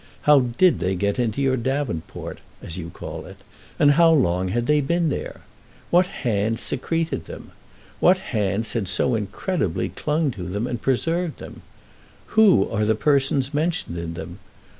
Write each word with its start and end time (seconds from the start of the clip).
How 0.23 0.39
did 0.39 0.79
they 0.79 0.95
get 0.95 1.19
into 1.19 1.43
your 1.43 1.57
davenport, 1.57 2.39
as 2.59 2.75
you 2.75 2.89
call 2.89 3.27
it, 3.27 3.37
and 3.77 3.91
how 3.91 4.11
long 4.11 4.47
had 4.47 4.65
they 4.65 4.81
been 4.81 5.09
there? 5.09 5.41
What 5.91 6.07
hands 6.07 6.59
secreted 6.59 7.25
them? 7.25 7.51
what 7.99 8.17
hands 8.33 8.73
had, 8.73 8.87
so 8.87 9.13
incredibly, 9.13 9.89
clung 9.89 10.31
to 10.31 10.43
them 10.49 10.65
and 10.65 10.81
preserved 10.81 11.37
them? 11.37 11.61
Who 12.33 12.67
are 12.71 12.83
the 12.83 12.95
persons 12.95 13.53
mentioned 13.53 13.99
in 13.99 14.15
them? 14.15 14.39